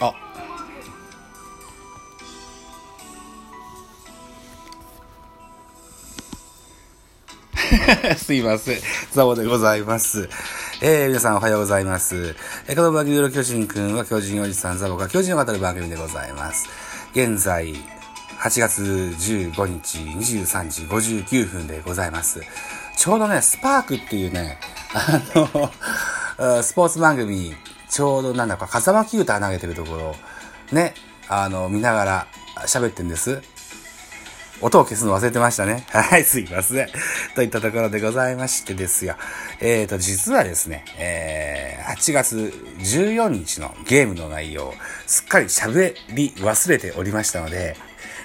[0.00, 0.14] あ
[8.16, 8.78] すいません。
[9.12, 10.28] ザボでございます。
[10.80, 12.36] えー、皆さんおはようございます。
[12.68, 16.68] えー、この番組の巨人くんは巨人おじさんザボが巨人を語る番組でございます。
[17.12, 17.74] 現在、
[18.38, 22.42] 8月15日23時59分でございます。
[22.96, 24.58] ちょうどね、スパークっていうね、
[24.94, 27.54] あの、 スポーツ番組、
[27.88, 30.16] ちょうどなんだか、風間球太投げてるところ、
[30.72, 30.94] ね、
[31.28, 32.26] あの、見ながら
[32.66, 33.42] 喋ってんです。
[34.62, 35.84] 音を消すの忘れてましたね。
[35.92, 36.88] はい、すいません。
[37.34, 39.16] といったところでございましてですよ。
[39.60, 42.36] えーと、実はですね、えー、8月
[42.78, 44.72] 14日のゲームの内容、
[45.06, 47.76] すっかり喋り忘れておりましたので、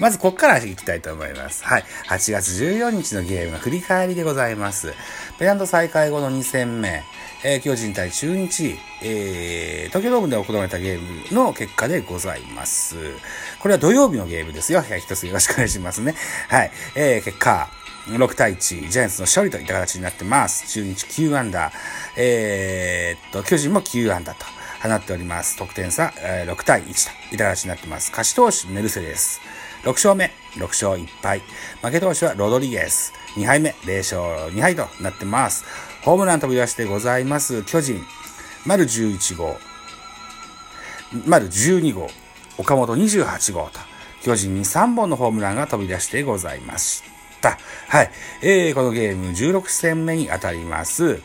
[0.00, 1.64] まずここから行きたいと思います。
[1.64, 1.84] はい。
[2.08, 4.92] 8月14日のゲームの振り返りでございます。
[5.38, 7.02] ペナント再開後の2戦目、
[7.44, 12.96] えー、巨人対中日、えー、東京ドームで行われたゲームの結果でございます。
[13.60, 14.82] これは土曜日のゲームですよ。
[14.82, 16.14] 一つよろしくお願いしますね。
[16.48, 16.70] はい。
[16.96, 17.68] えー、結果、
[18.06, 20.68] 6対1、ジャイアンツの勝利といった形になってます。
[20.68, 21.72] 中日9アンダー、
[22.16, 24.44] えー、っと、巨人も9アンダーと
[24.86, 25.56] 放っております。
[25.56, 28.10] 得点差、えー、6対1といった形になってます。
[28.10, 29.40] 勝ち投手、メルセデス。
[29.84, 31.42] 6勝目、6勝1敗。
[31.82, 33.12] 負け投手はロドリゲス。
[33.36, 35.64] 2敗目、0勝2敗となってます。
[36.02, 37.62] ホームラン飛び出してございます。
[37.64, 38.00] 巨人、
[38.64, 39.56] 丸11号、
[41.26, 42.08] 丸12号、
[42.56, 43.80] 岡本28号と、
[44.22, 47.02] 巨人に3本のホームランが飛び出してございまし
[47.42, 47.58] た。
[47.88, 48.10] はい。
[48.40, 51.20] えー、このゲーム16戦目に当たります。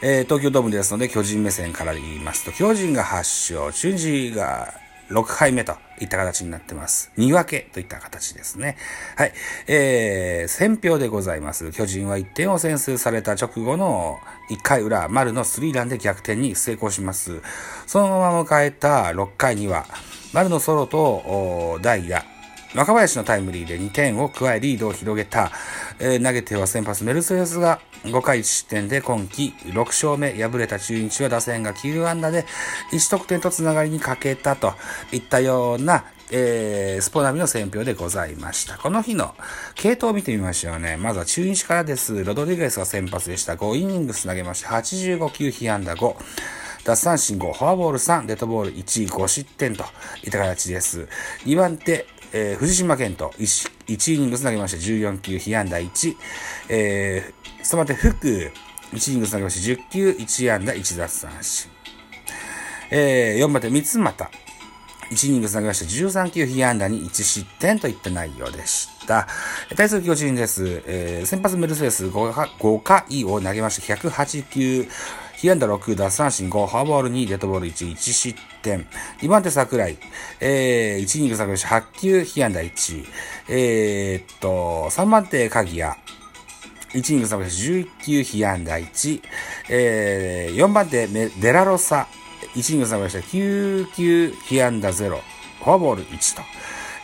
[0.00, 7.10] えー、東京ドームですので、巨人目線から言いますと、巨人が8勝、中日が6敗目といった形になってます。
[7.16, 8.76] 2分けといった形ですね。
[9.16, 9.32] はい。
[9.66, 11.72] えー、選票でございます。
[11.72, 14.18] 巨人は1点を先制された直後の
[14.50, 17.40] 1回裏、丸のスリーランで逆転に成功します。
[17.86, 19.86] そのまま迎えた6回には、
[20.32, 22.24] 丸のソロと代打、
[22.74, 25.50] 若林のタイムリーで2点を加えリードを広げた、
[26.00, 32.44] えー、投げては先発メルセデスが5回1失点で今季6勝目敗れた中日は打線が9安打で
[32.92, 34.72] 1得点とつながりに欠けたと
[35.12, 38.78] いったような、えー、スポナビの選評でございました。
[38.78, 39.34] この日の
[39.74, 40.96] 系統を見てみましょうね。
[40.96, 42.24] まずは中日からです。
[42.24, 43.54] ロドリゲスが先発でした。
[43.54, 46.16] 5イニングス投げまして85球被安打5。
[46.84, 49.84] 奪三振5、フォアボール3、デッドボール1、5失点と
[50.24, 51.06] いった形です。
[51.44, 56.16] 2番手、えー、藤島健人1、1イニングス投げまして14球、被安打1、
[56.68, 58.50] えー、その手福、
[58.92, 61.70] 1イニングス投げまして10球、1安打1奪三振。
[62.90, 64.30] えー、4番手三俣、
[65.10, 69.26] 1イニングス投げまして13球、被安打に1失点といった内容でした。
[69.76, 70.82] 対する巨人です。
[70.86, 74.88] えー、先発メルセデス 5, 5回を投げまして108球、
[75.40, 78.84] 被安打6、奪三振5、フォアボール2、デッドボール1、1失点。
[79.20, 79.96] 2番手桜井、
[80.40, 83.06] えー、1イニング下げまして8球、被安打1。
[83.48, 85.94] えー、っと、3番手鍵谷、
[86.92, 89.22] 1イニング下げまして11球、被安打1。
[89.70, 92.08] えー、4番手デラロサ、
[92.56, 96.42] 1イニング下げまして9球、被安打0、フォアボール1と。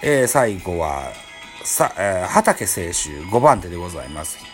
[0.02, 1.04] えー、最後は、
[1.62, 4.53] さ、えー、畑清修、5番手でございます。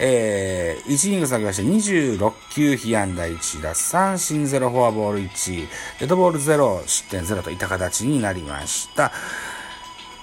[0.00, 5.68] えー、1イニング下げまして26球被安打1、奪三振0、フォアボール1、
[6.00, 9.12] デッドボール0、失点0といった形になりました。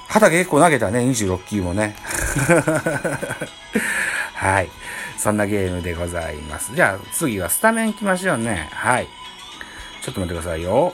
[0.08, 1.96] 畑結構投げたね、26球もね。
[4.34, 4.70] はい。
[5.18, 6.76] そんなゲームでございます。
[6.76, 8.70] じゃあ次はスタメン行きましょうね。
[8.72, 9.08] はい。
[10.02, 10.94] ちょっと待ってくださいよ。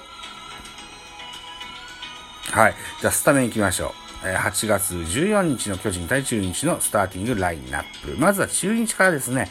[2.52, 2.76] はい。
[3.02, 4.11] じゃあスタメン行きましょう。
[4.22, 8.16] 8月14日の巨人対中日のスターティングラインナップ。
[8.20, 9.50] まずは中日からですね、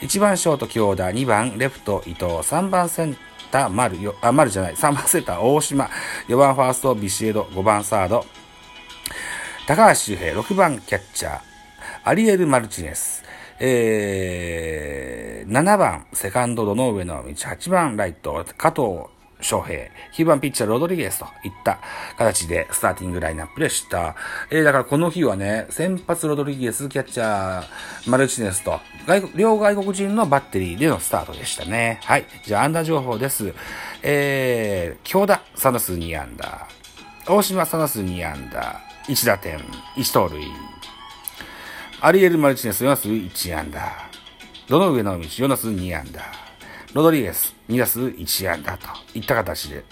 [0.00, 3.16] 1番ショート京田、2番レフト伊藤、3番セン
[3.50, 5.90] ター丸、よあ、丸じゃない、3番センター大島、
[6.28, 8.24] 4番ファーストビシエド、5番サード、
[9.66, 11.40] 高橋周平、6番キャッチャー、
[12.04, 13.22] アリエル・マルチネス、
[13.58, 21.78] えー、7番セカンド堂上の道、8番ライト加藤翔平、9番ピッチャーロドリゲスといった
[22.16, 24.16] 形でスターティングラインナップでした。
[24.50, 32.00] えー、だからこの日はね、先発ロドリゲス、キャッチャーマルチネスと、外国、両外国人のバッテリーでのスタートでしたね。
[32.04, 32.24] はい。
[32.44, 33.52] じゃあ、アンダー情報です。
[34.02, 37.32] えー、京田、サナス2アンダー。
[37.32, 39.12] 大島、サナス2アンダー。
[39.12, 39.58] 1打点、
[39.96, 40.40] 1盗塁。
[42.00, 43.92] アリエル・マルチネス、4打数1アンダー。
[44.68, 46.45] どの上の道、4打数2アンダー。
[46.96, 49.84] ロドリゲス、2打数1安打といった形で、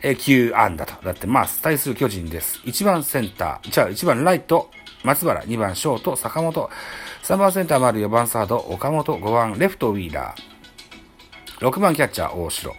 [0.00, 1.60] えー、9安打となってます。
[1.60, 2.62] 対する巨人です。
[2.64, 4.70] 1番センター、じゃあ1番ライト、
[5.04, 6.70] 松原、2番ショート、坂本、
[7.24, 12.72] 3番センター丸、4番サード、岡本、5番レフトウィーラー、6番キャッチャー、大城、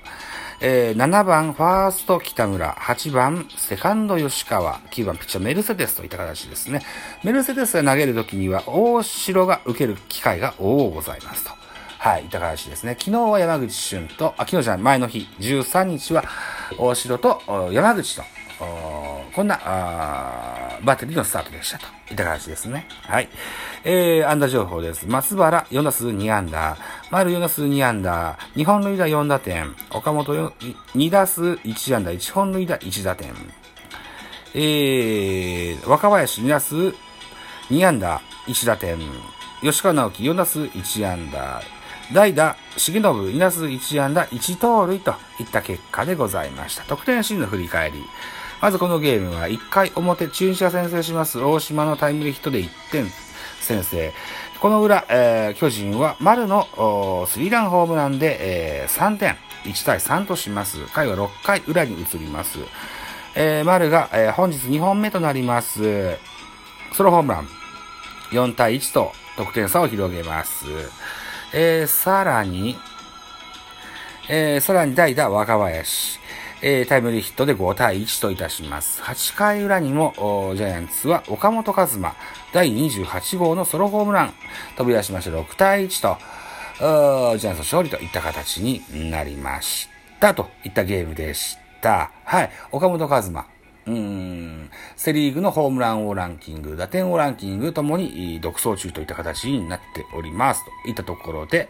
[0.60, 6.82] えー、7番ファースト北村、8番セカンド吉川、9番ピッチャーメルセデスといった形ですね。
[7.24, 11.67] メルセデスが投げるときには大城が受ける機会が多ございますと。
[12.08, 12.96] はい、いった形ですね。
[12.98, 16.24] 昨日は山口俊と、あ、昨日じゃない、前の日、13日は
[16.78, 17.42] 大城と
[17.74, 18.24] 山口と、
[19.36, 21.86] こんな、あバッテリーのスタートでしたと。
[22.10, 22.88] いった形ですね。
[23.02, 23.28] はい。
[23.84, 25.06] えー、安打情報です。
[25.06, 26.78] 松原4打数2安打、
[27.12, 30.54] 丸4打数2安打、2本塁打4打点、岡本
[30.96, 33.34] 2打数1安打、1本塁打1打点、
[34.54, 36.76] えー、若林2打数
[37.70, 38.22] 2安打。
[38.48, 38.98] 1打点、
[39.62, 41.62] 吉川直樹4打数1安打、
[42.14, 46.84] 代打、重信2打数1安打1盗塁といった結果でございました。
[46.84, 48.04] 得点シーンの振り返り。
[48.62, 53.08] まずこのゲームは1回表中日が先制します大島のタイムリーヒットで1点
[53.60, 54.14] 先制。
[54.60, 56.64] この裏、えー、巨人は丸の
[57.28, 60.86] スリーランホームランで、えー、3点、1対3とします。
[60.88, 62.60] 回は6回裏に移ります。
[63.36, 66.18] えー、丸が、えー、本日2本目となります。
[66.94, 67.48] ソロホームラン、
[68.32, 70.66] 4対1と得点差を広げます。
[71.54, 72.78] えー、さらに、
[74.30, 76.20] えー、さらに代打若林。
[76.62, 79.02] えー、タイムリーヒットで5対1といたします。
[79.04, 80.14] 8回裏にも、
[80.56, 82.16] ジャイアンツは岡本和真、
[82.52, 84.34] 第28号のソロホームラン、
[84.76, 86.18] 飛び出しまして6対1と、
[87.38, 89.88] ジャイアンツ勝利といった形になりまし
[90.20, 90.34] た。
[90.34, 92.12] といったゲームでした。
[92.24, 92.50] はい。
[92.72, 93.57] 岡本和真。
[93.88, 100.64] うん、セリーグのホームラン王ランキング、打点王ランキングともに独走中といった形になっております。
[100.84, 101.70] といったところで、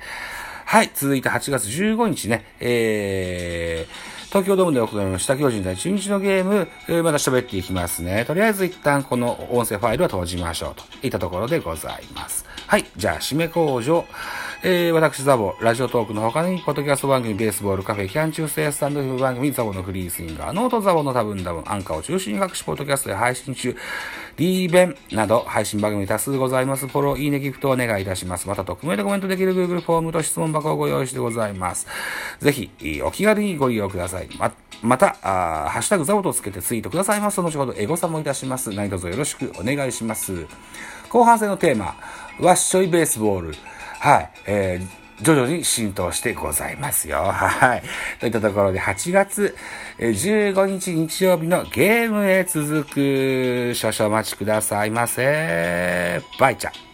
[0.65, 6.67] はい、続いて8月15日ね、えー、東京ドームで行われました巨人対中日のゲーム、
[7.03, 8.25] また喋っていきますね。
[8.25, 12.45] とりあえず一旦この音声ファイルは閉じましょうといったところでございます。
[12.65, 12.85] はい。
[12.97, 14.05] じゃあ、締め工場。
[14.63, 23.75] えー、私、ザボ、ラジオトークの他に、ポッドキャスト番組、ベースボールカフェ、キャン中世スタンドフル番組、ザボのフリースインガー、ノートザボの多分多分、アンカーを中心に各種ポッドキャストで配信中、
[24.35, 26.87] D 弁など配信番組多数ございます。
[26.87, 28.47] フォロー、いいね、ギフトをお願いいたします。
[28.47, 31.85] また、匿名でコメントできる Google フォームと質問箱をご用意してございます。
[32.39, 32.71] ぜひ、
[33.03, 34.29] お気軽にご利用ください。
[34.39, 34.51] ま、
[34.81, 37.39] また、あハッシュタグザボとつけてツイートくださいます。
[37.41, 38.71] 後ほどエゴサもいたします。
[38.71, 40.47] 何卒よろしくお願いします。
[41.09, 41.95] 後半戦のテーマ、
[42.39, 43.76] ワッショイベースボール。
[43.99, 44.29] はい。
[44.45, 47.23] えー徐々に浸透してございますよ。
[47.23, 47.83] はい。
[48.19, 49.55] といったところで、8月
[49.97, 56.21] 15日日曜日のゲームへ続く、少々お待ちくださいませ。
[56.39, 56.86] バイチャ。